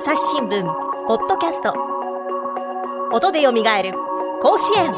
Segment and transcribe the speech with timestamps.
[0.00, 0.62] 朝日新聞
[1.08, 1.74] ポッドキャスト。
[3.12, 3.94] 音でよみがえる
[4.40, 4.94] 甲子園。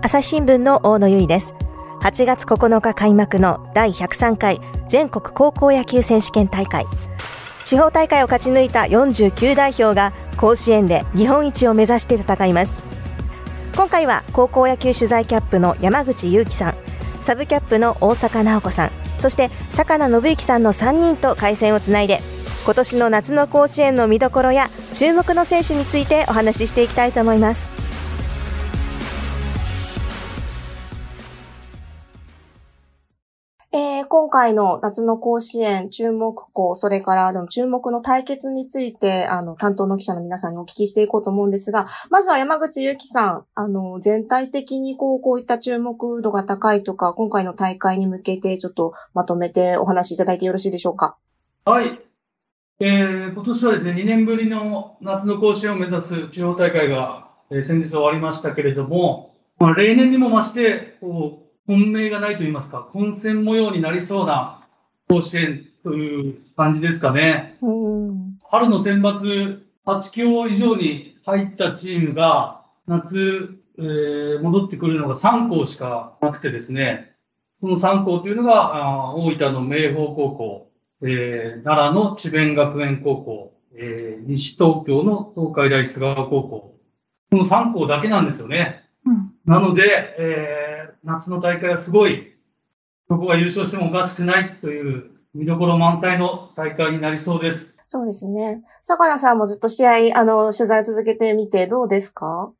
[0.00, 1.52] 朝日新聞の大野由依です。
[2.00, 6.86] 8月9日開幕の第103回全国高校野球選手権大会。
[7.66, 12.78] 地方大会を勝ち抜いた49代表が甲子園で日本一を目指して戦います。
[13.76, 16.74] 今回は高校野球取材キャップの山口祐樹さん
[17.20, 22.22] サブキャップの大坂直子さんそして坂名信之さんの3人と回線をつないで
[22.68, 27.78] 今年の夏の甲子園の見どころや注目の選手についてお話ししていきたいと思います
[33.72, 51.16] えー、今回の夏の甲子園注目校、それからでも注目の対決について、あの、担当の記者の皆さんにお聞きしていこうと思うんですが、まずは山口祐樹さん、あの、全体的にこう、こういった注目度が高いとか、今回の大会に向けてちょっとまとめてお話しいただいてよろしいでしょうか？
[51.64, 52.07] はい。
[52.80, 64.64] えー、今年はですね、2年ぶりの夏の甲子園を目指す地方大会が、えー、先日終わりましたけれども、まあ、例年にも増して、こう、本命がないと言いますか、混戦模様になりそうな
[65.08, 67.58] 甲子園という感じですかね。
[68.48, 77.10] 春の選抜8強以上に入ったチームが、夏、えー、戻ってくるのが3校しかなくてですね、
[77.60, 80.67] その3校というのが、あ大分の明豊高校、
[81.02, 88.84] えー、奈良の智弁学園高校、えー、西東京の東海大菅生高校、この3校だけなんですよね。
[89.06, 90.68] うん、なので、えー
[91.04, 92.34] 夏の大会はすごい、
[93.08, 97.78] どこが優勝してもおかしくないという見どころ満載の大会になりそうです。
[97.86, 98.62] そうですね。
[98.82, 102.52] 坂田さんもずっと試合、あの、取材続けてみてどうですか？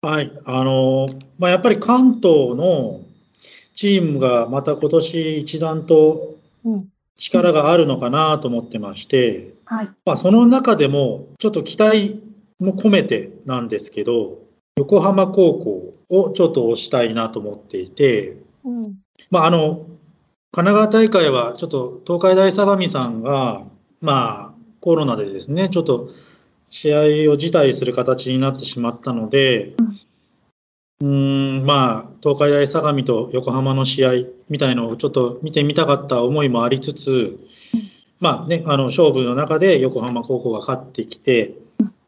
[0.00, 0.32] はい。
[0.46, 1.06] あの、
[1.38, 3.00] まあ、やっぱり関東の
[3.74, 6.36] チームがまた今年一段と
[7.16, 9.90] 力があるのかなと思ってまして、うんはい。
[10.04, 12.20] まあ、その中でもちょっと期待
[12.58, 14.38] も込めてなんですけど、
[14.76, 18.94] 横浜高校をちょっと推したいなと思っていて、うん、
[19.30, 19.86] まあ、あの、
[20.52, 23.64] 神奈川大会はちょっと東海大相模さんが、
[24.00, 26.10] まあ、コロナでですね、ちょっと
[26.70, 26.98] 試合
[27.32, 30.00] を辞退する形になってしまったので、うん、
[31.04, 34.12] ん、まあ、東海大相模と横浜の試合
[34.48, 37.38] みたいのをちょっと見てみたかった思いもありつつ、
[38.20, 41.54] まあね、あの勝負の中で横浜高校が勝ってきて、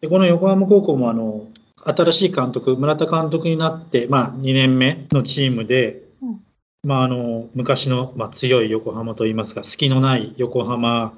[0.00, 1.46] でこの横浜高校もあの
[1.76, 6.40] 新しい監督、村田監督になって、まあ、2年目のチームで、うん、
[6.82, 11.12] まあ、あの昔の、まあ、強い横浜といいますか、隙のない横浜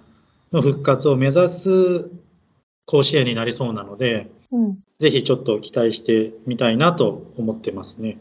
[0.53, 2.11] の復活を目指す
[2.87, 8.19] 甲子園になりそうなので、うん、ぜひちょっと期待してみたいなと思ってますね。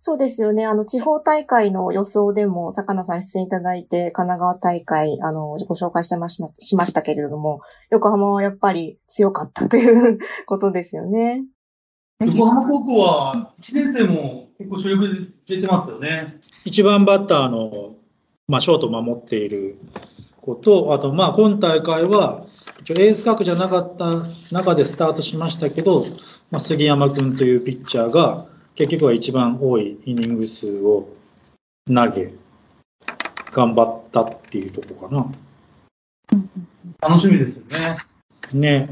[0.00, 0.64] そうですよね。
[0.64, 11.44] あの、地方大会の予想でも、坂名さん出演いただいて、神奈川大会、あの、ご紹介してまししましたけれども、横浜はやっぱり強かったということですよね。
[12.20, 15.08] 横浜高校は1年生も結構主力
[15.46, 16.40] で出てますよね。
[16.64, 17.96] 1番バッターの、
[18.46, 19.78] まあ、ショートを守っている
[20.40, 22.46] こと、あと、まあ、今大会は、
[22.80, 26.06] 一応エース格じゃなかった中でスタートしましたけど、
[26.50, 31.08] まあ、杉山君というピッチャーが、結局は一番多いイニング数を
[31.86, 32.32] 投げ、
[33.52, 37.08] 頑張ったっていうところかな。
[37.08, 37.96] 楽しみですよね。
[38.54, 38.90] ね。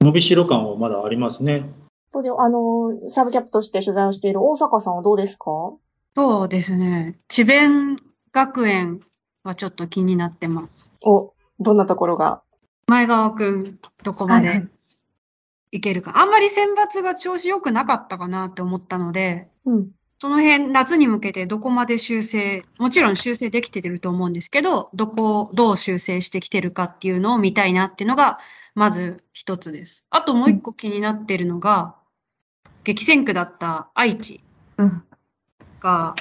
[0.00, 1.70] 伸びしろ感はまだありますね。
[2.12, 5.72] で、あの、サブキャップとして取材をしている大阪さんはどうですか？
[6.16, 7.16] そうですね。
[7.28, 7.96] 智弁
[8.32, 9.00] 学園
[9.42, 10.92] はちょっと気になってます。
[11.04, 12.42] お、どんなところが？
[12.86, 14.66] 前川くん、どこまで
[15.70, 16.12] いけるか。
[16.12, 28.38] はい、あんまり選抜が調子良くなかったかなって思ったので、うん、その辺、夏に向けてどこまで修正、もちろん修正できてると思うんですけど、どこをどう修正してきてるかっていうのを見たいなっていうのが、
[28.74, 30.06] まず一つです。
[30.10, 31.96] あともう一個気になってるのが、
[32.84, 34.40] 激戦区だった愛知
[35.80, 36.14] が、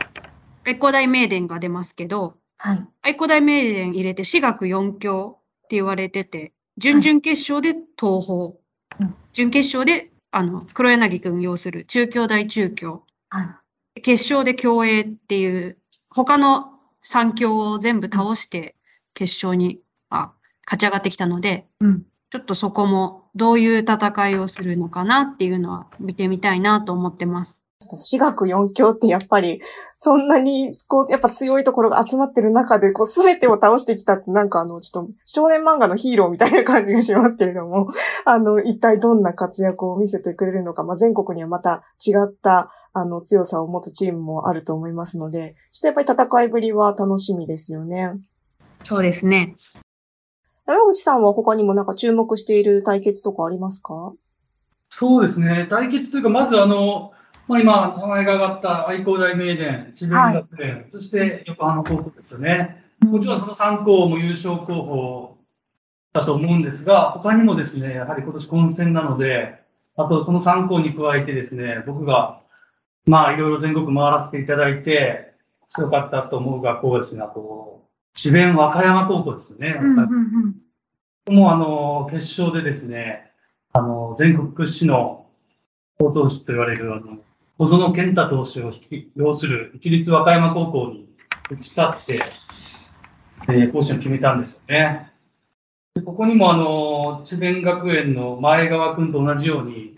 [0.65, 5.39] 愛工大名電が出ますけど、はい、愛工大名電入れて私学4強
[5.73, 13.59] って言われてて、準々決勝で東邦、はい、準決勝であの黒柳君要する中京大中京、は
[13.95, 15.79] い、決勝で共栄っていう、
[16.11, 16.73] 他の
[17.03, 18.75] 3強を全部倒して
[19.15, 19.81] 決勝に、
[20.11, 20.33] あ、
[20.63, 27.62] 勝ち上がってきたので、うん、ちょっとそこもどういう戦いをするのかなっていうのは見てみたいなと思ってます。
[27.87, 29.61] 私学四強ってやっぱり、
[29.99, 37.89] そんなに、こう、やっぱ強いところが集まってる中で、こう、すべてを倒してきたって、なんかあの、ちょっと、少年漫画のヒーローみたいな感じがしますけれども、
[38.25, 48.11] あの、一体どんな活躍を見せてくれるのか、まあ、全国にはまた違った、あの、強さを持つチームもあると思いますので、ちょっとやっぱり戦いぶりは楽しみですよね。
[48.83, 49.55] そうですね。
[50.65, 54.13] 山口さんは他にもなんか注目している対決とかありますか
[54.89, 55.67] そうですね。
[55.69, 57.13] 対決というか、まずあの、
[57.47, 62.83] まあ、今、名前が上がった愛工大名電、智弁学園、はい、そして横浜高校ですよね。
[63.01, 65.37] もちろんその3校も優勝候補
[66.13, 69.59] だと思うんですが、他にもですね、やはり今年混戦なので、
[69.97, 72.41] あとその3校に加えてですね、僕が、
[73.05, 75.33] まあいろいろ全国回らせていただいて、
[75.69, 79.75] 強かったと思う学校がですね、あと、智弁和歌山高校ですね。
[79.79, 80.55] うんうん
[81.27, 83.31] うん、もうあの、決勝でですね、
[83.73, 85.25] あの、全国屈指の
[85.97, 87.17] 高投手と言われるあの、
[87.63, 88.73] 小園健太投手を
[89.15, 91.07] 要する一律和歌山高校に
[91.49, 92.21] 打ち勝って、
[93.47, 95.13] えー、甲子園を決めたんですよね。
[95.95, 99.97] でここにもあの、智弁学園の前川君と同じように、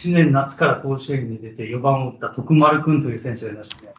[0.00, 3.94] 1年夏から甲子園に出て4番を打った徳丸君という選手がいまして、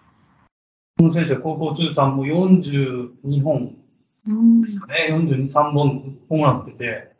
[0.98, 3.78] この選手は高校中3も42本
[4.62, 7.12] ですかね、42、3本ホームラン打ってて、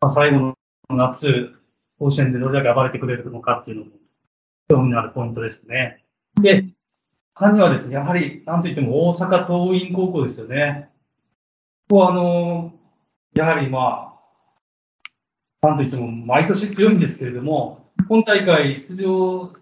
[0.00, 0.56] まあ、最後の
[0.96, 1.52] 夏、
[1.98, 3.90] 甲子園でどれだけ暴れてくれるのかっていうのも
[4.68, 6.04] 興味のあるポイントですね。
[6.40, 6.64] で、
[7.34, 10.90] 他にはですね、やはり、なんといっても大阪桐蔭高校ですよね。
[11.88, 12.72] ここはあの、
[13.34, 14.14] やはりま
[15.62, 19.52] あ、なんといっても毎年強いんですけれども、今大会出場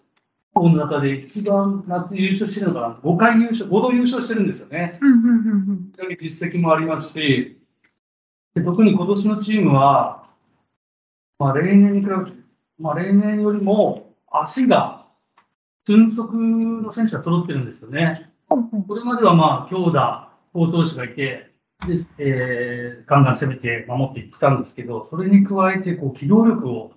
[0.54, 4.98] 校の中で一番夏優勝してるのかな、5回優勝、5度優勝してるんですよね。
[6.20, 7.60] 実績もありますし、
[8.54, 10.24] で特に今年のチームは、
[11.38, 12.32] まあ、例年に比べて、
[12.78, 14.03] まあ、例年よりも
[14.42, 15.06] 足が
[15.84, 18.30] 俊足の選手が揃ってるんですよね。
[18.48, 21.50] これまではまあ、強打、好投手がいて、
[21.86, 26.92] で、えー、ガンガン攻めて守っていったんですけど、それに加えて、こう、機動力を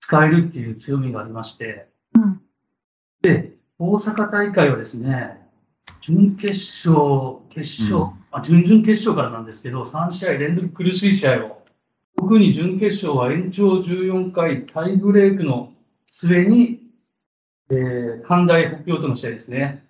[0.00, 2.40] 使えるっていう強みがありまして、うん、
[3.22, 5.40] で、大阪大会はですね、
[6.00, 11.62] 準決勝、決勝、うん、あ準々決勝からなんですけど、3試合連続苦しい試合を、
[12.16, 15.72] 特に準決勝は延長14回タイブレークの
[16.06, 16.80] 末に、
[17.70, 19.84] えー、関大北京との試合ですね。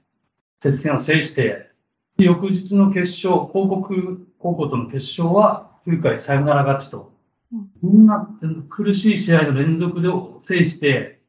[0.61, 1.71] 接戦を制して、
[2.19, 7.13] 翌日の決勝、広告高校との決勝は9回サヨナラ勝ちと。
[7.83, 8.29] こんな
[8.69, 10.09] 苦しい試合の連続で
[10.41, 11.21] 制して、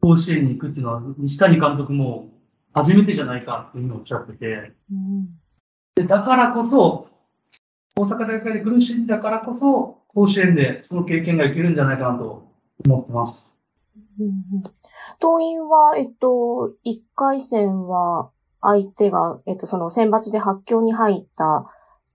[0.00, 2.30] 甲子園に行くっていうのは、西谷監督も
[2.72, 4.72] 初めてじゃないかっていうのをおっしゃってて、
[5.94, 7.08] でだからこそ、
[7.96, 12.48] 大阪大会で苦しいんだからこそ、甲子園でその経験がいけるんじゃないかなと
[12.84, 13.53] 思ってます。
[15.18, 18.30] 党員は、えっと、1回戦は
[18.60, 21.70] 相手が、えっと、その選抜で発狂に入った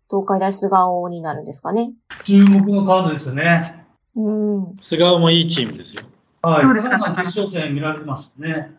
[0.09, 1.93] 東海大菅生になるんですかね。
[2.23, 3.85] 注目のカードですよね。
[4.15, 4.77] うん。
[4.79, 6.03] 菅生もいいチームですよ。
[6.41, 6.81] はい。
[6.81, 8.71] 菅生さん決勝戦見られてましたね。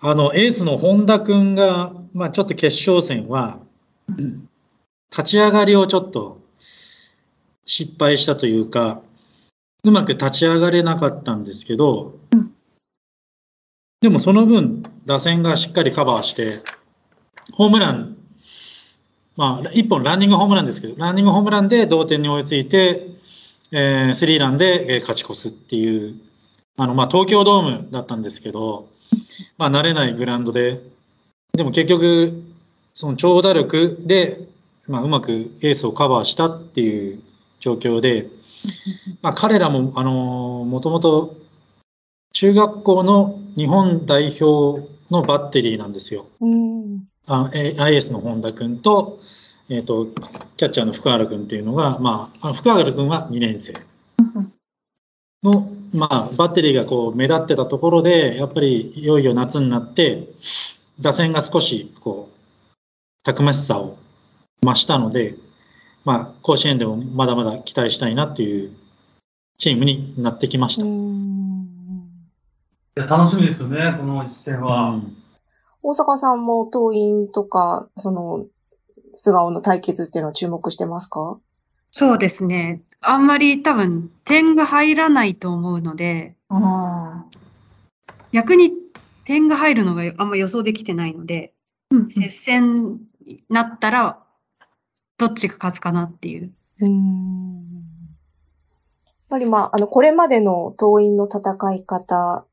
[0.00, 3.58] あの、エースの本田君が、まあちょっと決勝戦は、
[5.10, 6.40] 立ち上がりをちょっと
[7.64, 9.00] 失敗したというか、
[9.84, 12.52] うまく立ち上がれなかったんですけど、うん、
[14.00, 16.58] でもその分、打線がしっかりカバーして、
[17.52, 18.16] ホームラン、
[19.36, 23.08] まあ、1本ランニングホームランですけど、ランニングホームランで同点に追いついて、
[23.72, 26.20] えー、スリーランで勝ち越すっていう、
[26.76, 28.88] あの、まあ、東京ドームだったんですけど、
[29.58, 30.80] まあ、慣れないグラウンドで、
[31.54, 32.42] でも結局、
[32.94, 34.46] その長打力で、
[34.86, 37.20] まあ、うまくエースをカバーしたっていう
[37.60, 38.28] 状況で、
[39.22, 41.36] まあ、彼らも、あの、もともと
[42.32, 46.26] 中学校の日本代表のバッテリーなんですよ。
[46.40, 49.20] うん、あ IS の本田君と、
[49.68, 50.06] えっ、ー、と、
[50.56, 53.74] キャッチャーの福原君っていうのが、まあ、福原君は2年生。
[55.42, 60.28] の、まあ、バッテリーがこう目立ってたところで、やっぱりいよいよ夏になって、
[61.00, 62.74] 打線が少しこう、
[63.24, 63.98] たくましさを
[64.62, 65.34] 増したので、
[66.04, 68.72] まあ、甲子園でもまだまだ期待したいなっていう
[69.58, 70.84] チームになってきました。
[70.84, 70.88] い
[72.96, 74.90] や楽しみですよね、この一戦は。
[74.90, 75.16] うん、
[75.82, 78.46] 大阪さんも党員とか、その、
[79.14, 81.38] 菅生の対決っていうのは注目してますか？
[81.90, 82.80] そうですね。
[83.00, 86.34] あんまり多分点が入らないと思うので、
[88.32, 88.72] 逆に
[89.24, 91.52] 点が入るのがあんま予想できてないので、
[91.90, 94.21] うん、接戦になったら
[95.26, 96.52] どっちが勝つかなっていう。
[96.80, 97.62] うん
[99.04, 102.44] やっぱりまあ、あの、これまでの党員の戦い方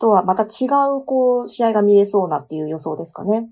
[0.00, 0.66] とはまた違
[0.98, 3.48] う、こう、試合が見えそうなっていう予想ですかね。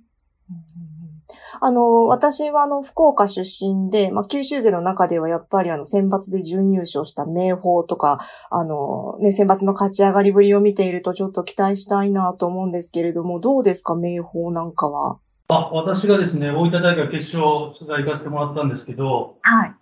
[1.60, 15.18] あの、私はあの、福岡出身で、まあ、九州勢の中ではやっぱりあの、選抜で準優勝した明豊とか、あの、ね、選抜の勝ち上がりぶりを見ているとちょっと期待したいなと思うんですけれども、どうですか、明豊なんかは。
[15.48, 19.74] あ、私がですね、大分大会決勝取材行かせてもらったんですけど、はい。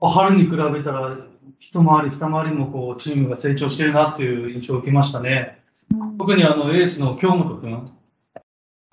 [0.00, 1.16] 春に比べたら、
[1.58, 5.62] 一回り二回りもこうチームが成長してるなっていう印象を受けましたね。
[6.18, 7.92] 特にあのエースの京本君、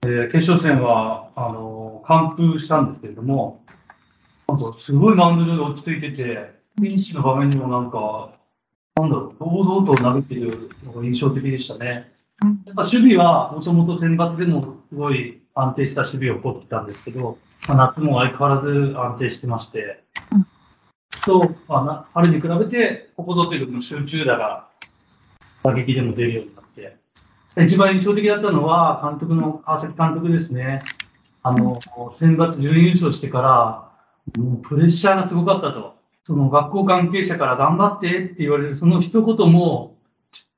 [0.04, 3.64] えー、決勝戦はあの完封したんですけれども、
[4.50, 8.32] なんかすごいマウンド上で落ち着いてて、ピンチの場面にもなんか、
[8.96, 12.12] なんだろう、堂々と投げてるのが印象的でしたね。
[12.66, 17.38] やっぱ守備はもともと選抜でもすごい安定した守備を取ってたんですけど、
[17.68, 20.48] まあ、夏も相変わらず安定してまして、うん、
[21.26, 24.68] と、まあ、春に比べて、ここぞという集中打が
[25.64, 26.98] 打撃でも出るようになって、
[27.64, 30.82] 一番印象的だったのは、監督の川崎監督ですね。
[31.42, 31.80] あの、
[32.12, 33.42] 選抜準優勝してか
[34.36, 35.96] ら、もうプレッシャーがすごかったと。
[36.24, 39.96] その学校関係者から頑張ってって言われるその一言も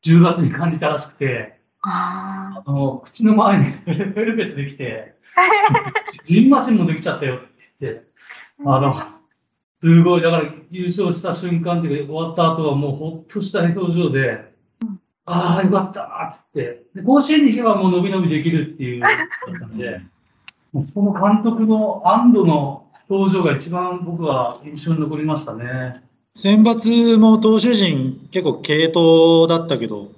[0.04, 3.72] 10月に感じたらしくて、あの口の周りに
[4.14, 5.16] ヘルペスできて、
[6.26, 7.46] ジンマシンもできちゃったよって
[7.82, 8.04] 言って、
[8.66, 8.94] あの、
[9.82, 14.50] すごい、だから優勝した瞬間っていうか終わった後はもうほっとした表情で、
[15.26, 16.84] ああ、よかったっつって。
[16.96, 19.12] で、甲子園に行けばもう伸び伸びできるっていうだっ
[19.60, 20.02] たんで、
[20.82, 26.04] その監督の安堵の表情が一番僕は印象に残りましたね。
[26.34, 30.12] 選抜も投手陣結構系統だったけど、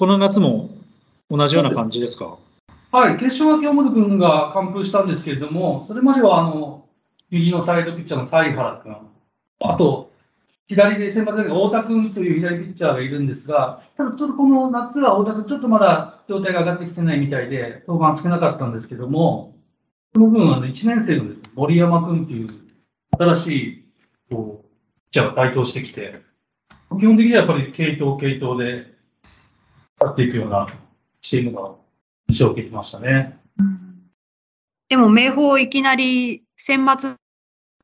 [0.00, 0.70] この夏も
[1.28, 2.38] 同じような感じですか？
[2.90, 6.86] はい、決勝は清本君が完封したんですけれども、それまではあの
[7.30, 8.96] 右のサイドピッチャーの西原君、
[9.60, 10.10] あと
[10.68, 19.54] 左で先発で太田君という左ピッチャーがいるんですが、ただちょっとこの夏は太田君、ちょっとまだ状態が上がってきてないみたいで、登板少なかったんですけども、
[20.14, 22.48] その分、あの1年生のです、ね、森山君という
[23.18, 23.84] 新しい
[24.30, 24.66] こう
[25.12, 26.22] ピッチャーが台頭してきて、
[26.98, 28.89] 基本的にはやっぱり系統、系統で
[30.08, 30.66] っていくような
[31.20, 31.72] チームが
[32.28, 33.38] 印象を受けてましたね。
[34.88, 37.16] でも、明豊いきなり選抜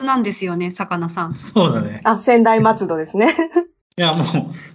[0.03, 1.35] なんですよね、魚さん。
[1.35, 2.01] そうだね。
[2.05, 3.35] あ、仙台松戸ですね。
[3.99, 4.27] いや、もう、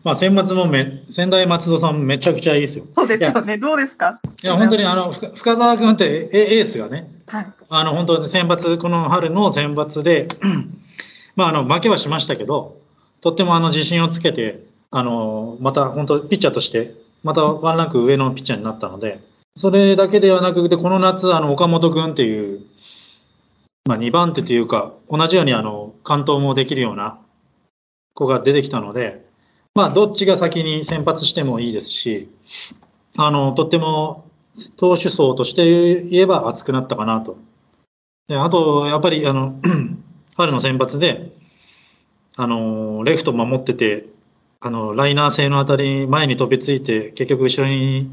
[0.04, 2.86] まあ、選抜もめ、仙台松戸さんめちゃくちゃいいですよ。
[2.96, 3.58] そうですよね。
[3.58, 4.20] どうですか？
[4.44, 10.28] いや、本当にあの、深澤君ってエースがね、はい、あの、本当選抜、この春の選抜で、
[11.36, 12.80] まあ、あの、負けはしましたけど、
[13.22, 19.20] とってもあの、自信をつけて、あの、また本当、ピッチャーとして、またワンランク上のピッチャーになったので、
[19.56, 22.62] それだけではなくて、この夏、あの、岡本君っていう、
[23.88, 27.20] まあ、2番手というか、同じようにあの、完投もできるような
[28.14, 29.26] 子が出てきたので、
[29.76, 32.30] まあ、どっちが先に先発してもいいですし、
[33.18, 34.26] あの、とっても
[34.78, 37.38] 投手層として言えば熱くなったかなと。
[38.28, 39.60] であと、やっぱり、あの、
[40.38, 41.32] 春の先発で、
[42.38, 44.06] あの、レフト守ってて、
[44.64, 48.10] あの、ライナー性の当たり前に飛びついて、結局後ろに、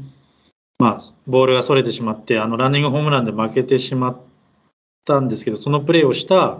[0.79, 4.17] まあ、ボールがそれてしまって、あの、ランニングホームランで負けてしまっ
[5.05, 6.57] たんですけど、そのプレーをした、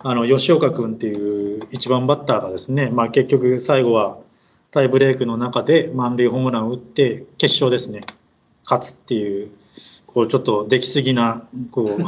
[0.00, 4.18] あの、吉岡君っていう一番バッターがですね、まあ結局最後は
[4.70, 8.02] タイブレークの中で満塁ホームランを打って決勝ですね、
[8.64, 9.50] 勝つっていう、
[10.06, 12.02] こうちょっと出来すぎな、こう、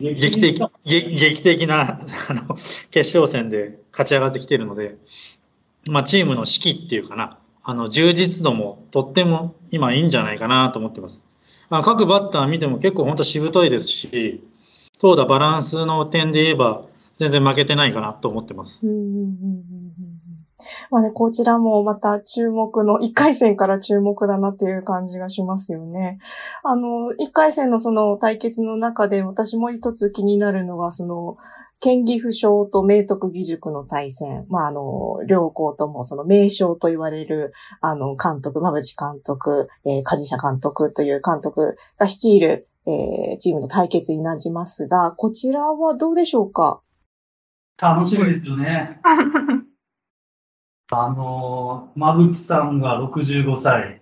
[0.00, 2.54] 劇的、劇的なあの
[2.90, 4.96] 決勝戦で勝ち上がってきているので、
[5.90, 11.22] まあチームの士気っていうかな、あの充実度もとっても今いいんじゃないかなと思ってます。
[11.70, 14.44] あ各バッター見ても結構本当しぶといですし、
[14.98, 16.82] そうだ、バランスの点で言えば、
[17.18, 18.86] 全然負けてないかなと思ってます。
[20.90, 26.18] まあね、こちらもまた注目の、1回戦から注目だなっていう感じがしますよね。
[26.62, 31.36] あの、1回戦のその対決の中で私も一つ気になるのが、その、
[31.80, 34.46] 県岐阜賞と明徳義塾の対戦。
[34.48, 46.80] まあ、あの、両校ともその名将と言われる、あの、監督、馬淵監督、えー、梶社監督という監督が率いる、えー、チームの対決になりますが、こちらはどうでしょうか？
[47.80, 49.00] 楽しみですよね。
[50.90, 54.00] あの、馬淵さんが65歳、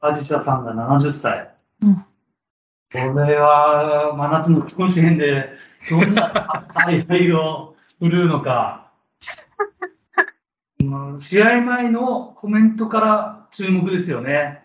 [0.00, 1.50] アジシャさんが70歳。
[1.82, 5.48] うん、これは、真夏の甲子園で、
[5.88, 8.90] どんな采配を振るうのか。
[11.18, 14.64] 試合前のコメントから注目ですよね。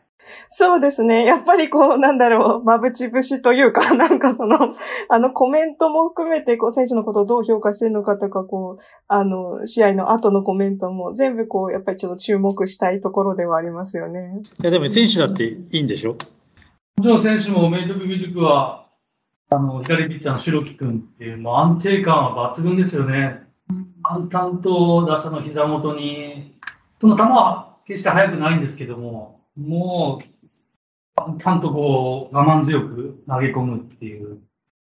[0.49, 1.23] そうですね。
[1.23, 4.73] やっぱりこう、なんだろう、まぶち節というか、 なんかその、
[5.09, 14.41] あのコメントも含めて、こう、選手のことをどう評価してるのかとか、こう、あの、試合の後のコメントも全部こう、やっぱりちょっと注目したいところではありますよね。
[14.63, 16.15] いや、でも選手だっていいんでしょ？
[16.97, 18.84] もちろん選手も明徳義塾は、
[19.49, 23.43] あの、左ピッチャーの白木君っていう、もう安定感は抜群ですよね。
[24.03, 26.57] 淡々と打者の膝元に、
[26.99, 34.39] その球は決して速くないんですけども、もう、ちゃんとこう、我慢強く投げ込むっていう、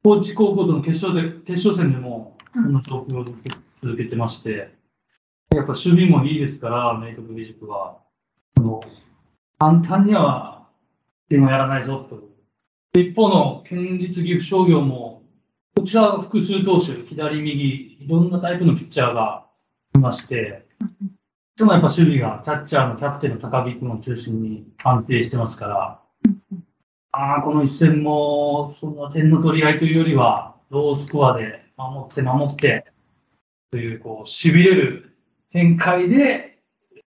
[0.02, 3.34] 高知高校との決勝で、決勝戦でも、そんな状況を
[3.74, 4.74] 続けてまして、
[5.54, 7.98] やっぱ守備もいいですから、明徳義塾は。
[8.56, 8.80] あの、
[9.58, 10.68] 簡単には
[11.28, 12.29] 点をやらないぞと。
[12.92, 15.22] 一方の県立岐阜商業も、
[15.76, 19.46] こちらは複数投手、左右、いろんなタイプのピッチャーが
[19.94, 20.66] いまして、
[21.56, 26.00] でもやっぱ守備がキャッチャーのキャプテンの高木君を中心に安定してますから、
[27.12, 32.86] ああ、この一戦も、その点の取り合いというよりは、ロースコアで守って守って、
[33.70, 35.16] という、こう、痺れる
[35.52, 36.58] 展開で、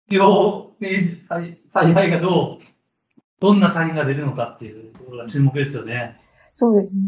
[0.08, 2.64] 両明治采配がどう、
[3.40, 6.20] どんなサインが出るのかっていうところが注目ですよね。
[6.54, 7.00] そうですね。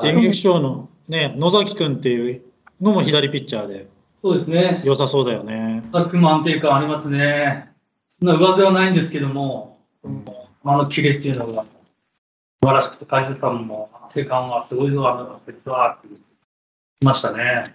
[0.00, 2.42] 電撃賞のね、野崎君っていう
[2.80, 3.88] のも左ピッチャーで。
[4.22, 4.82] そうですね。
[4.84, 5.82] 良さそうだよね。
[5.92, 7.72] 野崎君も安定感ありますね。
[8.20, 9.80] そんな上背はないんですけども、
[10.64, 11.68] あのキレっていうのが素
[12.62, 16.20] 晴らしくて、解説感も安定感はすごいぞ、あのセットワーク。
[17.02, 17.74] ましたね。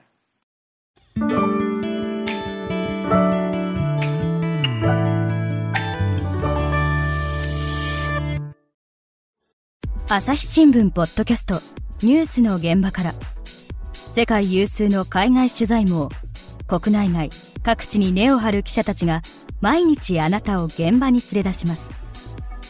[10.17, 11.59] 朝日新聞ポッドキャスト
[12.01, 13.13] ニュースの現場から。
[14.13, 16.07] 世界有数の海外取材網
[16.67, 17.29] 国内外
[17.63, 19.23] 各地に根を張る記者たちが
[19.59, 21.89] 毎日あなたを現場に連れ出します。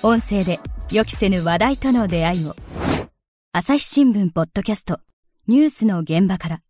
[0.01, 0.59] 音声で
[0.91, 2.55] 予期せぬ話題との出会いを
[3.51, 4.99] 朝日新聞ポッドキャスト
[5.45, 6.61] ニュースの現場から。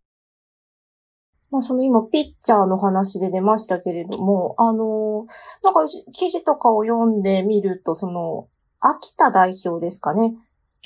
[1.52, 5.26] まあ、その今、ピッチャーの話で出ましたけれども、あの、
[5.64, 8.50] なんか記事とかを読んでみると、その、
[8.82, 10.36] 秋田代表ですかね。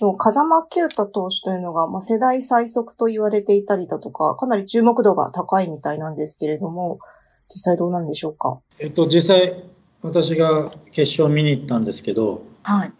[0.01, 6.99] の風間九太投手というのが、まあ、世代最速と言われていたりだとか、かなり注目度が高いみたいなんですけれども、
[7.47, 8.59] 実際どうなんでしょうか？
[8.79, 9.63] えっと、実際、
[10.01, 12.93] 私が決勝見に行ったんですけど、はい。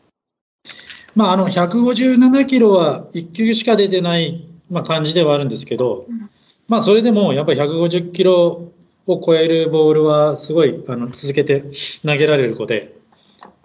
[1.15, 6.29] まあ、あの、157キロは1球しか出てない、まあ、感じではあるんですけど、うん、
[6.67, 8.71] まあ、それでも、やっぱり150キロ
[9.07, 11.63] を超えるボールは、すごい、あの、続けて
[12.05, 12.95] 投げられる子で、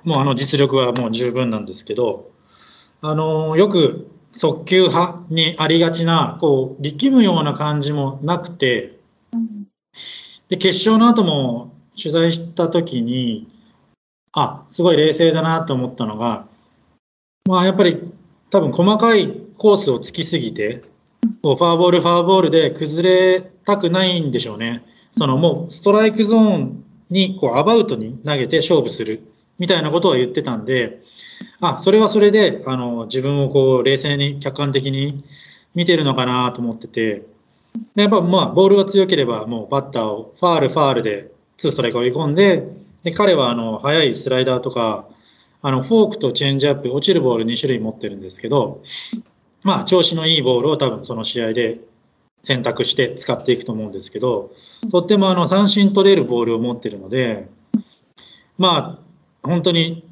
[0.05, 2.31] もうあの実力はもう十分なんですけど、
[3.07, 8.99] あの、よく速球派にありがちな、こう、力むような感じもなくて、
[10.49, 13.47] で、決勝の後も取材した時に、
[14.33, 16.47] あ、すごい冷静だなと思ったのが、
[17.47, 18.11] まあやっぱり
[18.49, 20.83] 多分細かいコースをつきすぎて、
[21.43, 24.83] こうファーボール、ファーボールで崩れたくないんでしょうね。
[25.12, 29.21] そのもうストライクゾーンにこうアバウトに投げて勝負する
[29.59, 31.03] みたいなことは言ってたんで、
[31.61, 35.25] あ、それはそれで、あの、自分をこう、冷静に、客観的に
[35.75, 37.27] 見てるのかなと思ってて、
[37.94, 42.68] でやっぱまあ、ボールが強ければ、もうバッターをファール、ファールで、ツーストライク追い込んで、
[43.03, 45.07] で、彼は、あの、速いスライダーとか、
[45.62, 48.83] あの、フォークとチェンジアップ、落ちるボール2種類持ってるんですけど、
[49.62, 51.81] まあ、調子のいいボールを多分その試合で
[52.42, 54.53] 選択して使っていくと思うんですけど、
[54.90, 57.49] とってもあの、三振取れるボールを持ってるので、
[58.59, 59.01] ま
[59.42, 60.07] あ、本当に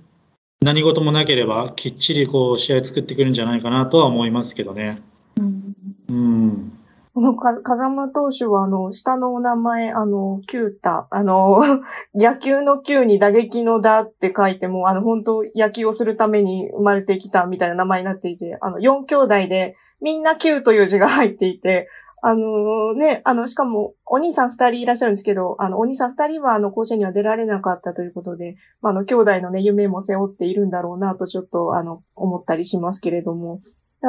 [0.62, 4.98] 何事もなければきっちりこう試合作ってくるんじゃないかなとは思いますけどね。
[5.38, 5.74] うん。
[6.08, 6.72] うん、
[7.14, 11.60] この風間投手は、あの、下のお名前、あの、キュータ、あの、
[12.14, 21.88] 野球の球に打撃の打って書いても、あの、本当野球をするために生まれてきたみたいな名前になっていて、あの、4兄弟で、みんな9という字が入っていて、
[22.24, 33.60] あのね、あの、しかも、お兄さん二人いらっしゃるんですけど、あの、お兄さん二人は、あの、甲子園には出られなかったということで、まあ、あの、兄弟のね、夢も背負っているんだろうなと、ちょっと、あの、思ったりしますけれども、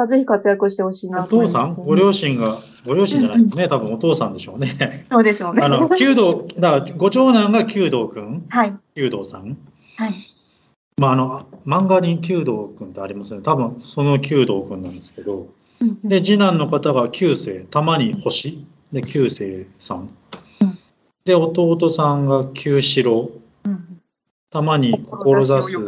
[0.08, 1.86] ぜひ活躍してほしいなと思います、ね、お父さん？
[1.86, 5.04] ご両親が、ご両親じゃないですね、多分お父さんでしょうね。
[5.10, 5.62] そうでしょうね。
[5.62, 8.44] あの、弓道、だから、ご長男が弓道くん。
[8.48, 8.76] はい。
[8.94, 9.56] 弓道さん。
[9.96, 10.12] はい。
[11.00, 13.40] まあ、あの、漫画に弓道くんってありますね。
[13.42, 15.46] 多分、その弓道くんなんですけど、
[16.04, 18.66] で、次男の方が旧世、玉に星。
[18.92, 20.10] で、旧世さん。
[21.24, 23.30] で、弟さんが旧城。
[24.50, 25.78] 玉に志す。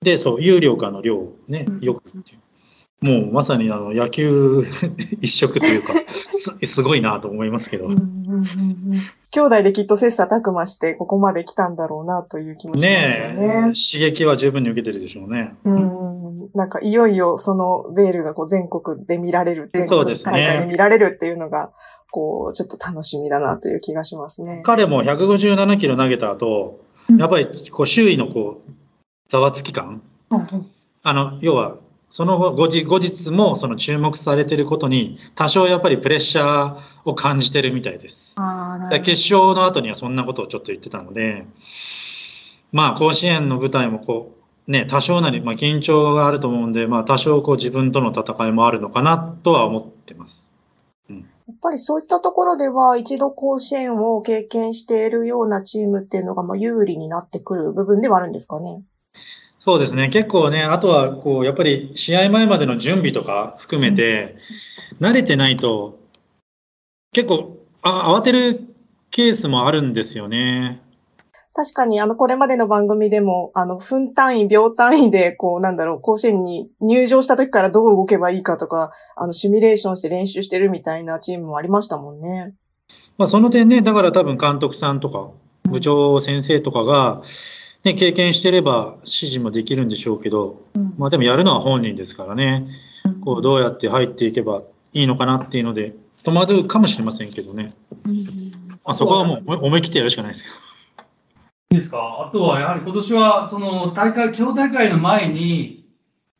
[0.00, 2.40] で、そう、有料化の量ね、よくっていう。
[3.02, 4.64] もうまさにあの野球
[5.20, 7.88] 一色というかす、すごいなと思いますけど。
[9.30, 13.34] 兄弟できっと切磋琢磨してここまで来たんだろうなという気もしますよね。
[13.34, 15.54] ね刺激は十分に受けてるでしょうね。
[15.64, 16.50] うん。
[16.54, 21.70] なんかいよいよそのベールがこう全国で見られる、全国大会で見られるっていうのが、
[22.10, 24.62] こう、ちょっと楽しみだなという気がしますね。
[24.64, 26.80] 彼も157キロ投げた後、
[27.18, 28.72] やっぱりこう周囲のこう、
[29.28, 30.66] ざわつき感、うん、
[31.02, 31.76] あの、要は
[32.08, 38.36] その後後日後日もその注目されてることに多少やっぱりプレッシャーを感じてるみたいです。
[39.02, 41.46] 決勝の後にはそんなことをちょっと言ってたので、
[42.72, 44.36] まあ甲子園の舞台もこう
[44.70, 50.52] ね、多少なり、まあ、緊張があると思うんで、まあ、多少こう自分との戦いもあるのかなとは思ってます。
[51.08, 58.82] うん、やっぱりそういったところでは、一度甲子園を経験しているようなチームっていうのが、まあ、有利になってくる部分ではあるんですかね？
[59.66, 60.10] そうですね。
[60.10, 64.36] 結構ね、あとは、こう、やっぱり試合前までの準備とか含めて、
[65.00, 65.98] 慣れてないと、
[67.12, 68.60] 結構あ、慌てる
[69.10, 70.80] ケースもあるんですよね。
[71.52, 82.54] 確かに、あの、これまでの番組でも、あの、分単位、秒単位で、こう、なんだろう、甲子園に入場した時からどう動けばいいかとか、あの、シミュレーションして練習してるみたいなチームもありましたもんね。
[83.18, 85.28] まあ、その点ね、だから多分監督さんとか、
[85.64, 87.22] 部長先生とかが、
[87.86, 92.66] ね、経験してれば指示もできるんでしょうけど、うん、まあでもやるのは本人ですからね、
[93.24, 95.94] こう、どうやって入っていけばいいのかなっていうので、
[96.24, 97.74] 戸惑うかもしれませんけどね。
[98.84, 100.52] まあ、そこはもう思い切ってやるしかないですよ。
[101.70, 102.26] いいですか？
[102.28, 105.86] あとはやはり今年は、その大会、地方大会の前に、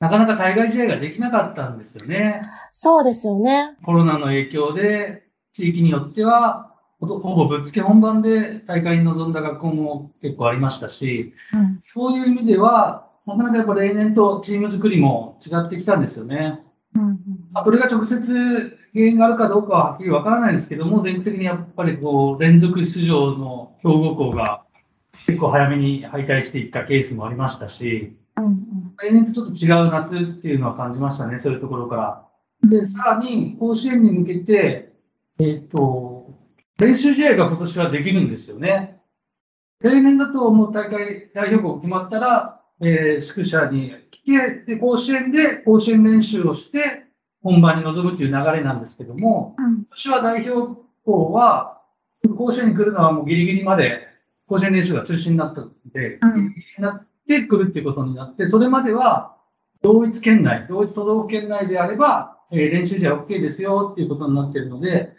[0.01, 2.43] なかなか対外試合ができなかったんですよね。
[2.73, 3.77] そうですよね。
[3.85, 6.73] コロナの影響で、地域によっては、
[7.07, 16.61] ほぼぶっつけ本番で大会に臨んだ学校も結構ありましたし、うん、そういう意味では、なかなかやっぱ例年とチーム作りも違ってきたんですよね。
[16.95, 17.19] うんうん、
[17.53, 24.63] これが直接原因があるかどうかははっきりわからないんですけども、全国的にやっぱりこう連続出場の兵庫校が
[25.27, 32.23] 結構早めに敗退していったケースもありましたし、うんうん、例年とちょっと違う夏っていうのは感じましたね、そういうところから。
[32.63, 34.93] で、さらに甲子園に向けて、
[35.39, 36.06] えっ、ー、と、
[36.79, 39.01] 練習試合が今年はできるんですよね。
[39.81, 47.05] 例年だともう大会代表校決まったら、えー、宿舎に来て、で、甲子園で甲子園練習をして、
[47.43, 51.81] 本番に臨むという流れなんですけども、うん、今年は代表校は、
[52.37, 54.07] 甲子園に来るのはもうギリギリまで
[54.49, 59.37] 甲子園練習が中止になったので、うん、なってくるっていうことになって、それまでは
[59.83, 65.15] 同一県内、同一都道府県内であれば、えー、練習じゃ OK ですよっていうことになっているので、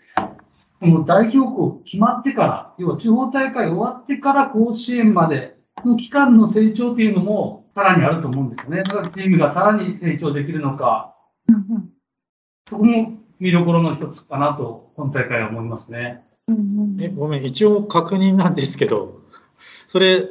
[0.79, 8.83] この代表校決まってから、要は地方大会終わってから甲子園までの期間の成長っていうのもさらにあると思うんですよね。
[8.83, 11.15] だからチームがさらに成長できるのか、
[11.49, 11.89] うんうん、
[12.69, 16.23] そこも見どころの一つかなと、今大会は思いますね。
[16.99, 19.21] えごめん、一応確認なんですけど、
[19.87, 20.27] それ、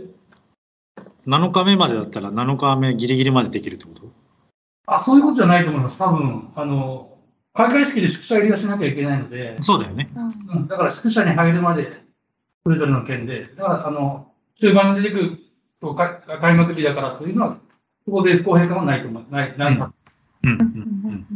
[1.26, 4.02] 7日目までだったら7日目ギリギリまでできるってこと？
[4.86, 5.98] あ、そういうことじゃないと思います。
[5.98, 7.15] 多分、あの、
[7.56, 9.56] 開会式で宿舎入りはしなきゃいけないので。
[9.60, 10.10] そうだよね。
[10.14, 12.02] うん、だから宿舎に入るまで、
[12.64, 13.44] それぞれの県で。
[13.44, 15.38] だから、あの、中盤に出てくる
[15.80, 17.54] と開幕日だからというのは、
[18.04, 20.28] ここで不公平感はないと思い、ない、ないはずです。
[20.44, 21.26] うんうん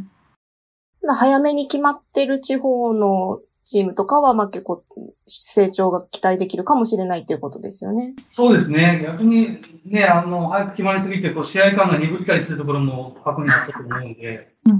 [1.02, 4.84] うん、早めに決まってる地方のチームとかは、まあ結構
[5.26, 8.14] 成長が期待できるかもしれないということですよね。
[8.18, 9.02] そうですね。
[9.06, 14.72] 逆にね、あの、早く決まりすぎて、こう、試合感が鈍ったりするところも確認あったと思うので、そ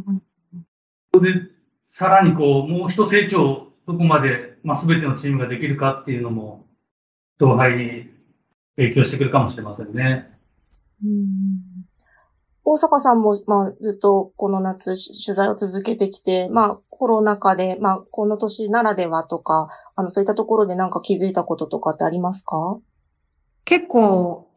[1.12, 1.28] こで、
[1.84, 6.66] さらにこう、もう一成長、どこまで、まあ、すべてのチームができるかっていうのも、
[7.40, 8.10] 勝敗に
[8.76, 10.30] 影響してくるかもしれませんね。
[11.02, 11.60] うん
[12.62, 14.94] 大阪さんも、まあ、ずっとこの夏
[15.24, 22.78] 取材を続けてきて、まあ、コロナ禍で、まあ、この年ならではとか、あの、そういったところでなんか気づいたこととかってありますか？
[23.64, 24.49] 結構、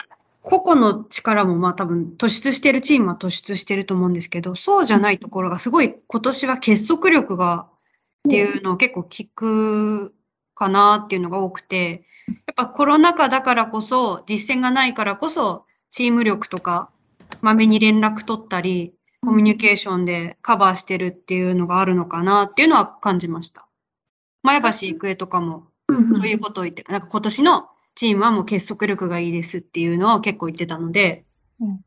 [0.44, 7.68] 個々の力もまあ多分突出してるチームは突出してると思うんですけど、そうじゃないところがすごい今年は結束力が
[8.28, 10.14] っていうのを結構聞く
[10.54, 16.90] かなっていうのが多くて、やっぱコロナ禍だからこそ、実践がないからこそ、チーム力とか
[17.42, 23.68] まめに連絡取ったり、コミュニケーションでカバーしてるっていうのがあるのかなっていうのは感じました。
[24.42, 31.26] 前橋育英とかも、そういうことを言って、なんか今年のチームはもう結束力がいいですっていうのを結構言ってたので、
[31.60, 31.82] うん、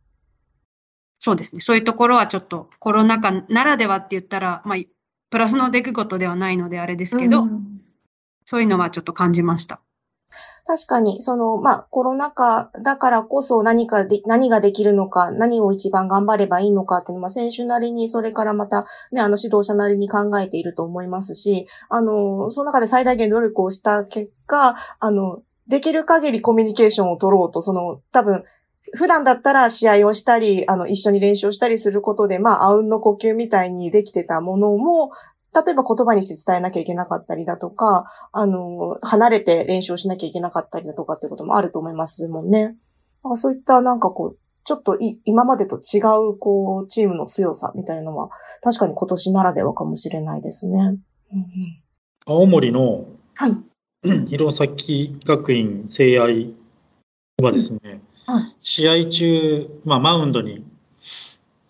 [1.18, 1.60] そうですね。
[1.60, 4.78] そういうところはちょっとコロナ禍ならではって言ったら、まあ、
[5.30, 7.80] プラスの出来事ではないのであれですけど、うん、
[8.44, 9.80] そういうのはちょっと感じました。
[10.66, 28.44] 確かに、その、まあ、コロナ禍だからこそ何かで、何ができるのか、何を一番頑張ればいいのかっていうのは、選手なりに、それからまた、ね、あの、指導者なりに考えていると思いますし、あの、その中で最大限努力をした結果、あの、できる限りコミュニケーションを取ろうと、その、多分、
[28.94, 35.10] 普段だったら試合をしたり、あの、一緒に練習をしたりすることで、まあ、あうんの呼吸みたいにできてたものも、
[35.54, 42.76] 例えば言葉にして伝えなきゃいけなかったりだとか、あの、離れて練習をしなきゃいけなかったりだとかっていうこともあると思いますもんね。
[43.34, 45.98] そういったなんかこう、ちょっと今までと違
[46.32, 48.30] う、こう、チームの強さみたいなのは、
[48.62, 50.78] 確かに今年ならではかもしれないですね。
[50.78, 51.02] うんうん、
[52.26, 53.52] 青森の、はい。
[54.28, 54.68] 弘前
[55.24, 56.54] 学院聖愛
[57.42, 58.00] はですね、
[58.60, 60.64] 試合中、まあ、マウンドに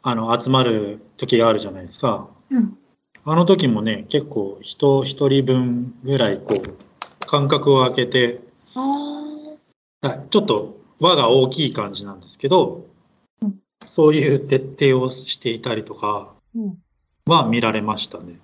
[0.02, 2.28] あの集まる時があるじゃないですか。
[2.50, 2.78] うん、
[3.24, 8.40] あの時もね、結構人一人分ぐらいこう間隔を空けて、
[8.74, 12.86] ちょっと輪が大きい感じなんですけど、
[13.42, 16.34] うん、そういう徹底をしていたりとか
[17.26, 18.38] は見られましたね。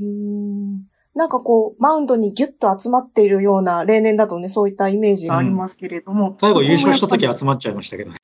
[0.00, 6.30] うんなんかこう、マウンドにギュッと集まっているような、例年だとね、そういったイメージがありますけれども。
[6.30, 8.10] うん、最後優勝した時集まっちゃいましたけど。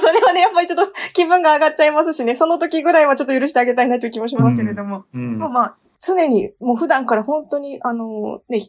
[0.00, 5.04] それはね、やっぱりちょっと気分が上がっちゃいますしね、その時ぐらいはちょっと許してあげたいなという気もしますけれども。
[5.14, 8.60] うんうん、まあ、常に、もう普段から本当に、あの、ね、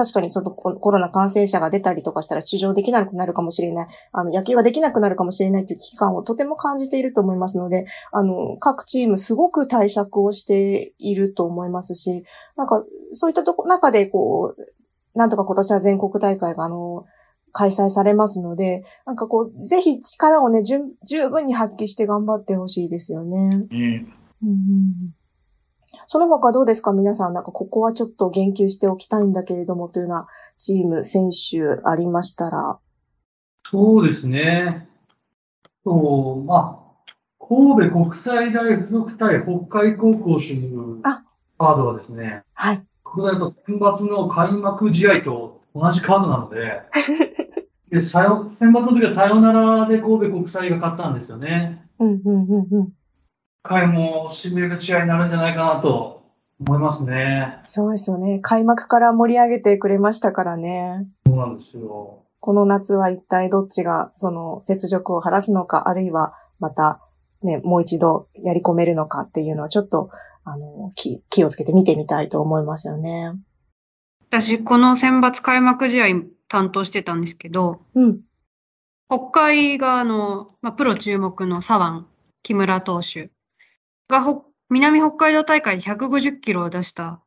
[0.00, 3.86] 確かにそのコロナ感染者が出たりとかしたら出場できなくなるかもしれない。
[4.12, 12.24] あの、野球ができなくなるかもしれないという危機感をとても感じていると思いますので、あの、各チームすごく対策をしていると思いますし、
[12.56, 12.82] なんか、
[13.12, 17.04] そういったとこ、中でこう、なんとか今年は全国大会があの、
[17.52, 23.50] 開催されますので、なんかこう、ぜひ力をね、十分に発揮して頑張ってほしいですよね。
[23.70, 25.14] うん、うん
[26.06, 26.92] その他どうですか？
[26.92, 30.26] 皆さん、なんかここはちょっと言及しておきたいんだけれどもというような
[30.58, 32.78] チーム、選手ありましたら。
[33.64, 34.88] そうですね。
[35.84, 42.82] そう、まあ、神戸国際大附属対北海高校主いうカードはですね、はい。
[43.02, 46.82] これだと選抜の開幕試合と同じカードなので、
[47.90, 51.84] で、さよ、選抜の時はさよならで神戸国際が勝ったんですよね。
[51.98, 52.92] うんうんうんうん。
[53.62, 56.22] 回も締める試合になるんじゃないかなと
[56.66, 57.58] 思いますね。
[57.66, 58.40] そうですよね。
[58.40, 61.06] 開幕から盛り上げてくれましたからね。
[61.26, 62.24] そうなんですよ。
[62.40, 67.00] この夏は一体どっちがその雪辱を晴らすのか、あるいはまた
[67.42, 70.10] ね、もう一度やり込めるのかっていうのはちょっと、
[70.44, 73.32] あの、気、気をつけて見てみたいと思いますよね。
[74.28, 76.06] 私、この選抜開幕試合
[76.48, 78.20] 担当してたんですけど、うん。
[79.08, 82.06] 北海側の、まあ、プロ注目の左腕、
[82.42, 83.30] 木村投手
[84.10, 84.22] が
[84.68, 87.20] 南北海道大会で150キロを出した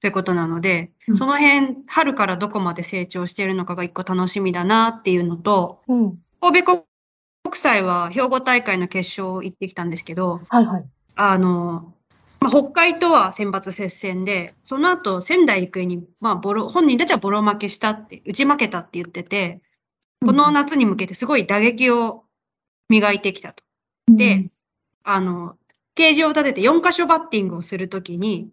[0.00, 6.84] ということなので、うん、その辺、春からどこまで成長しているのかが一個楽しみだなっていうのと、うん、神戸
[7.44, 11.94] 国際は兵庫大会の決勝行ってきたんですけど、はいはい、あの、
[12.40, 19.60] まあ、北海とは選抜接戦で、その後仙台育英に、まあ、ボロ、本人たちはボロ負けしたって、打ち負けたって言ってて、
[20.20, 22.24] この夏に向けてすごい打撃を
[22.88, 23.62] 磨いてきたと。
[24.08, 24.50] で、うん、
[25.04, 25.56] あの、
[25.94, 28.50] ケージを立てて4箇所バッティングをするときに、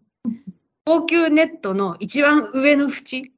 [0.86, 3.32] 高級ネットの一番上の縁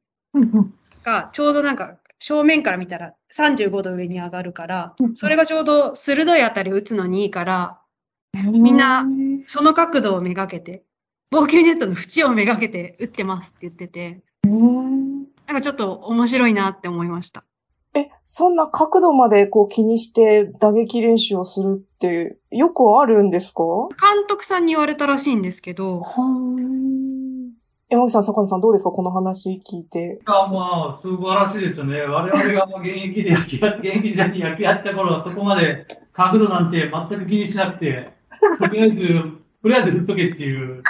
[1.04, 7.78] がちょうどなんか正面から見たら35度上に上がるから、それがちょうど鋭いあたりを打つのにいいから、
[8.32, 9.04] みんな
[9.46, 10.82] その角度をめがけて、
[11.30, 14.22] 高級ネットの縁をめがけて打ってますって言ってて、
[15.46, 17.44] なんかちょっと面白いなって思いました。
[17.94, 23.62] え、そんな角度までこう気にして打撃練習をするってよくあるんですか？
[24.00, 26.00] 監督さんに言われたらしいんですけど。
[26.00, 26.06] は
[27.90, 28.90] 山口さん、坂野さんどうですか？
[28.92, 30.20] この話聞いて。
[30.24, 32.00] あまあ、素晴らしいですよね。
[32.00, 38.14] 我々が現役で野球や、現役時代に野球やった頃はそこまで角度なんて全く気にしなくて、
[38.58, 39.06] とりあえず、
[39.62, 40.82] とりあえず振っとけっていう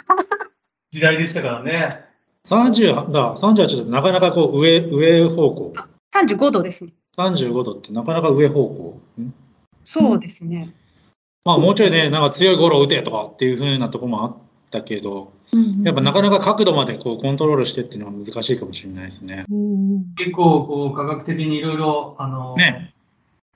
[0.92, 2.04] 時代でしたからね。
[2.46, 5.72] 30だ、38度なかなかこう上、上方向。
[6.14, 6.92] 35度ですね。
[7.18, 9.00] 35度ってなかなか上方向。
[9.84, 10.66] そうですね。
[11.44, 14.36] まあもうちょいね、なんか強いゴロを打てとかっていうふうなところもあっ
[14.70, 15.32] たけど、
[15.82, 19.44] やっぱなかなか角度までこうコントロールしてっていうのは難しいかもしれないですね。
[20.16, 22.94] 結構こう科学的にいろいろ、あの、ね。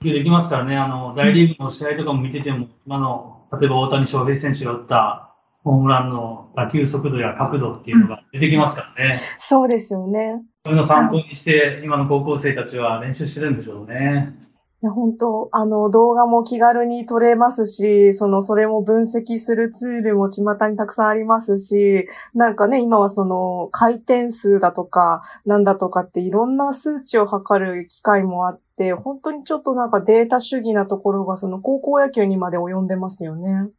[0.02, 9.20] できますからね、あの、大リーグの試合とかも見てても、あの、例えば大谷翔平選手が打ったホームランの打球速度や角度っていうのが出てきますからね。
[9.38, 10.42] そうですよね。
[10.66, 14.34] そういうのを参考にして、今の高校生たちは練習してるんでしょうね。
[14.82, 33.70] いや、本当あの、動画も気軽に撮れますし、その、それも分析するツールも巷にたくさんありますし、なんかね、今はその、回転数だとか、なんだとかっていろんな数値を測る機会もあって、本当にちょっとなんかデータ主義なところがその高校野球にまで及んでますよね。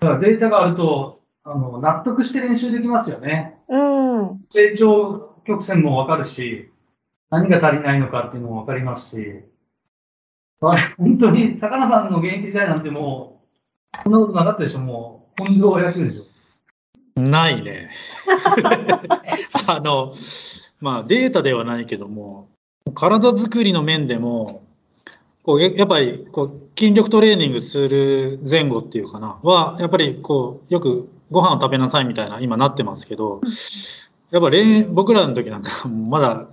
[0.00, 3.56] だからデータがあると、あの、納得して練習できますよね。
[3.68, 4.40] うん。
[4.48, 6.70] 成長曲線もわかるし、
[7.30, 9.42] 何が足りないのかっていうのもわかりますし、
[10.96, 13.42] 本当に、魚さんの現役時代なんても
[13.94, 14.80] う、そんなことなかったでしょ。
[14.80, 17.20] もう、本庄野球でしょ。
[17.20, 17.90] ないね。
[19.66, 20.14] あの、
[20.80, 22.48] まあデータではないけども、
[22.94, 24.62] 体作りの面でも、
[25.42, 29.38] こうやっぱりこう筋力トレーニングする前後っていうかな。
[29.42, 33.40] はやっぱりこうよくご飯を食べなさいみたいな今なってますけど
[34.32, 34.50] やっぱ
[34.90, 36.48] 僕らの時なんか まだ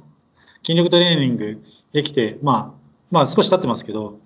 [0.64, 1.64] 筋力トレーニング
[1.94, 4.20] できてまあまあ少し経ってますけど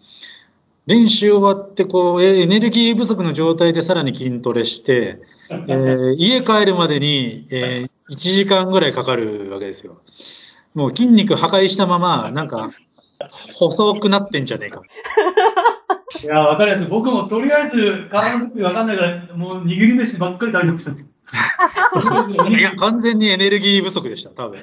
[0.85, 10.01] 練習終わって、こう、エネルギー不足の状態でさらに筋トレして、えー、 家帰るまでに、えー、1時間ぐらいかかるわけですよ。
[10.73, 12.69] もう筋肉破壊したまま、なんか、
[13.31, 14.81] 細くなってんじゃねえか。
[16.21, 16.87] いや、わかりやすい。
[16.87, 21.12] 僕もとりあえず、体作りわかんないから、もう握り飯ばっかり食べてました。
[22.49, 24.59] いや、完全にエネルギー不足でした、多分。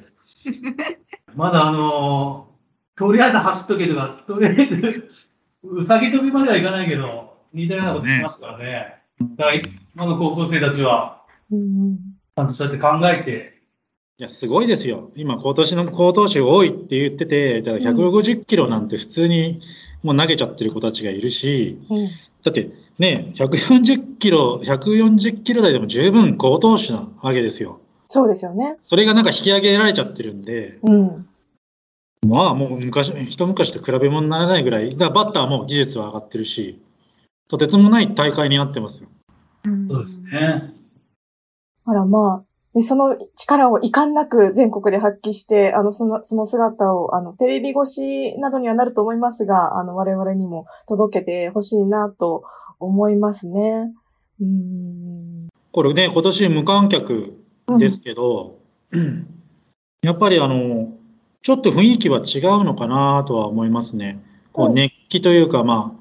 [1.35, 5.09] まだあのー、とりあえず走っとけとか、とりあえず、
[5.63, 8.97] うさぎ跳びまではいかないけど、似たようなことしますからね。
[9.37, 9.61] だから
[9.95, 13.61] 今の高校生たちは、ちゃんとそうやって考えて。
[14.19, 15.11] いや、すごいですよ。
[15.17, 19.61] 今、今年の高投手多いって言ってて、だから150キロなんて普通に
[20.03, 22.09] もう投げちゃってる子たちがいるし、うん、
[22.43, 27.81] だってね、140キロ、140キロ台でも十分高投手なわけですよ。
[28.07, 28.77] そうですよね。
[28.81, 31.29] それがなんか引き上げられちゃってるんで、うん、
[32.27, 36.81] まあもう昔、一昔と比べ物にならないぐらい、だからバッターも技術は上がってるし、
[37.49, 39.09] とてつもない大会になってますよ。
[39.89, 40.75] そうですね。
[41.85, 52.45] あらまあ、で、その力を遺憾なく全国で発揮して、あの、その、その姿を、あの、テレビ越しなどにはなると思いますが、あの、我々にも届けてほしいなと
[52.79, 53.93] 思いますね。
[54.41, 55.49] うん。
[55.73, 57.37] これね、今年無観客
[57.79, 58.59] ですけど、
[58.93, 59.27] うん、
[60.03, 60.93] やっぱりあの、
[61.43, 64.23] ちょっと雰囲気は違うのかなとは思いますね。
[64.53, 66.01] こう熱気というか、まあ、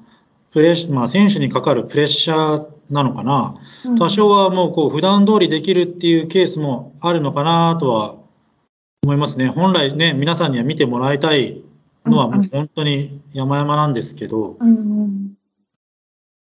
[0.52, 3.54] プレッまあ、選手にかかるプレッシャーなのかな、
[3.98, 8.16] 多少はもうこう普段通りできるっていうケースもあるのかなとは
[9.02, 9.48] 思いますね。
[9.48, 11.62] 本来ね、皆さんには見てもらいたい
[12.04, 15.34] のはもう本当に山々なんですけど、うんうん、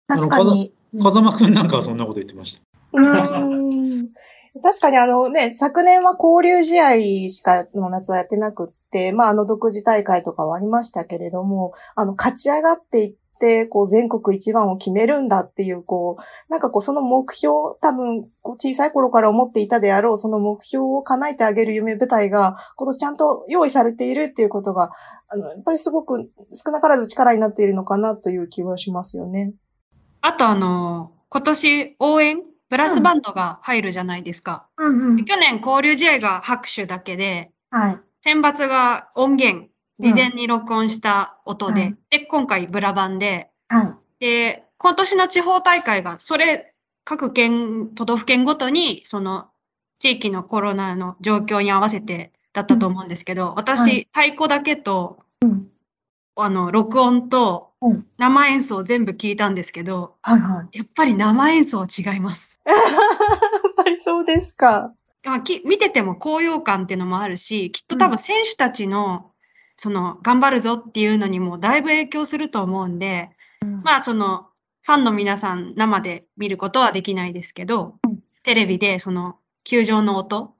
[0.07, 0.73] 確かに。
[1.01, 2.62] 風間くんなんかはそんなこと言ってました。
[2.93, 4.09] うん。
[4.63, 13.13] 確かにあのね、昨年は交流試合しかの夏はやってなくって、まああの独自大会とかはありましたけれども、あの勝ち上がっていっ、
[13.65, 24.91] こう、全国一番を決めるんだっていう、こう、なんかこう、その目標、多分、こう小さい頃から思っていたであろう、その目標を叶えてあげる夢舞台が、今年ちゃんと用意されているっていうことが、
[25.30, 29.54] あの、やっぱりすごく少なからず力になっているのかなという気はしますよね。
[30.21, 34.67] あとあの、今年応援ブラスバンドが入るじゃないですか。
[34.78, 43.49] うんうん、去年交流試合が拍手だけで、はい、選抜が音源事前に録音した音で、うん、で、今回ブラバンで、
[44.19, 49.49] で、今年の地方大会が、それ、各県、都道府県ごとに、その、
[49.99, 55.19] 地域のコロナの状況に合わせてだったと思うんですけど、私、はい、太鼓だけと、
[56.35, 57.69] あの、録音と、
[58.17, 62.62] 生演奏全部聞いたんですけど、はいはい、やっぱり生演奏は違います。
[62.67, 62.77] やっ
[63.75, 64.93] ぱりそうですか。
[65.23, 69.28] まあ、き見てても高揚感っていうのもあるし、きっと多分選手たちの
[69.81, 73.29] その、頑張るぞっていうのにもだいぶ影響すると思うんで、
[73.61, 74.47] うん、まあ、その、
[74.81, 80.53] ファンの皆さん生で見ることはできないですけど、うん、テレビでその、球場の音、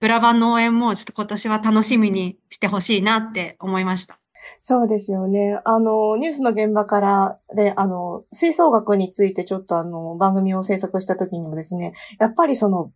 [0.00, 4.18] ブラバンの応援もちょっと今年は楽しみにしてほしいなって思いました。
[4.60, 5.60] そうですよね。
[5.64, 12.90] あの、ニュースの現場からで、あの、吹奏楽についてちょっとあの、番組を制作した時にもですね、やっぱりその、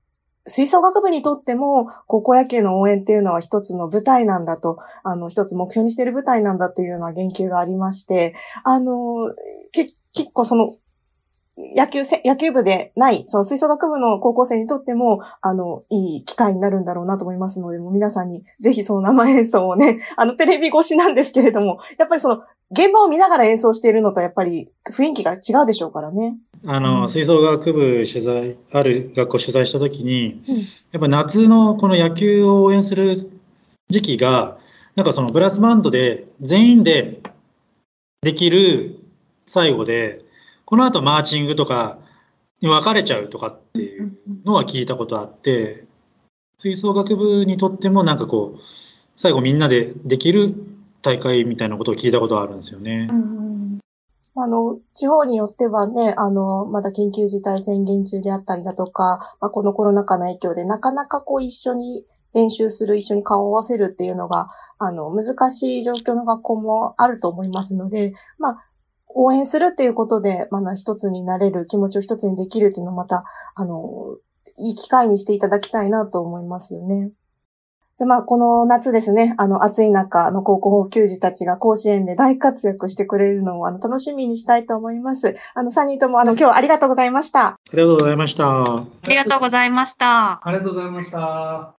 [0.46, 9.32] 吹奏楽部にとっても、高校野球の応援っていうのは一つの舞台なんだと、あの、一つ目標にしている舞台なんだというような言及がありまして、あの、
[9.72, 9.94] 結
[10.32, 10.74] 構その、
[11.76, 26.38] 野球せ、野球部でない、その吹奏楽部の高校生にとっても、あの、いい機会になるんだろうなと思いますので、もう皆さんにぜひその生演奏をね、 あの、テレビ越しなんですけれども、やっぱりその、現場を見ながら演奏しているのとやっぱり雰囲気が違うでしょうからね。
[26.64, 30.64] あの、吹奏楽部取材、ある学校取材したときに、うん、や
[30.98, 33.16] っぱ夏のこの野球を応援する
[33.88, 34.58] 時期が、
[34.94, 37.20] なんかそのブラスバンドで全員で
[38.20, 39.00] できる
[39.44, 40.22] 最後で、
[40.64, 41.98] この後マーチングとか
[42.60, 44.12] に分かれちゃうとかっていう
[44.44, 45.84] のは聞いたことあって、
[46.58, 48.60] 吹奏楽部にとってもなんかこう、
[49.16, 50.54] 最後みんなでできる
[51.02, 53.08] 大会みたいなことを聞いたことがあるんですよね。
[53.10, 53.51] うん
[54.34, 68.66] あの、地方によってはね、あの、まだ緊急事態宣言中であったりだとか、まあ、このコロナ禍の影響でなかなかこう一緒に練習する、一緒に顔を合わせるっていうのが、あの、難しい状況の学校もあると思いますので、まあ、
[69.14, 73.24] 応援するっていうことで、まだ一つになれる、気持ちを一つにできるっていうのをまた、
[73.54, 74.16] あの、
[74.56, 77.10] いい機会にしていただきたいなと思いますよね。
[77.98, 85.36] じゃまあ、この夏ですね、あの、暑い中の高校球児たちが甲子園で大活躍してくれるのを、あの、楽しみにしたいと思います。
[85.54, 87.48] あの、3人とも、あの、今日はありがとうございました。
[87.48, 88.62] ありがとうございました。
[88.62, 90.40] ありがとうございました。
[90.42, 91.74] ありがとうございました。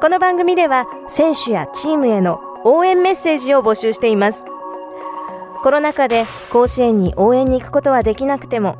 [0.00, 4.44] この番組では、選手やチームへの応援メッセージを募集しています。
[5.62, 8.76] コロナ禍で甲子園に応援に行くことはできなくても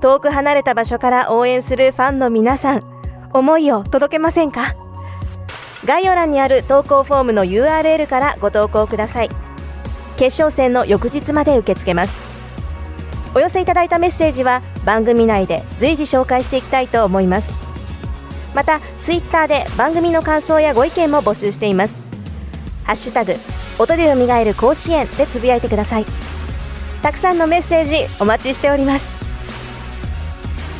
[0.00, 2.84] 遠く離れた場所から応援するファンの皆さん
[3.32, 4.74] 思いを届けませんか？
[5.84, 9.28] 概要欄にある投稿フォームの URL からご投稿ください。
[10.16, 12.26] 決勝戦の翌日まで受け付けます。
[13.34, 17.52] お寄せいただいたメッセージは番組内で随時紹介していきたいと思います。
[18.54, 21.98] またツイッターで番組の感想やご意見も募集しています。
[22.84, 23.36] ハッシュタグ
[23.78, 26.06] 音で蘇る甲子園でつぶやいてください。
[27.02, 29.06] たくさんのメッセージお待ちしております。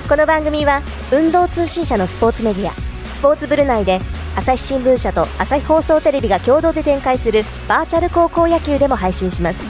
[0.08, 0.82] この番組は
[1.12, 2.72] 運動通信社のスポーツメディア
[3.12, 4.00] スポーツブル内で
[4.36, 9.64] 朝日新聞社と朝日放送テレビが共同で展開するバーチャル高校野球でも配信します。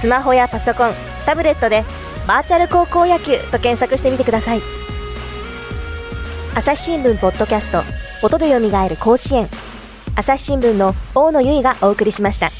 [0.00, 0.92] スマホやパソコン
[1.26, 1.84] タブレットで
[2.26, 4.62] バーチャル高校野球と検索してみてください。
[6.54, 7.82] 朝日新聞ポッドキャスト
[8.22, 9.48] 音でよみがえる甲子園。
[10.18, 12.50] 朝日新聞の大野由依がお送りしました。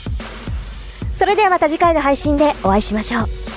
[1.12, 3.47] それではまた次回の配信でお会いしましょう。